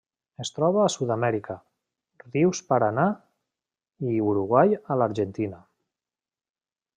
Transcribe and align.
Es 0.43 0.51
troba 0.53 0.79
a 0.83 0.91
Sud-amèrica: 0.93 1.57
rius 2.23 2.61
Paranà 2.71 3.03
i 4.15 4.25
Uruguai 4.31 4.75
a 4.81 4.99
l'Argentina. 5.03 5.61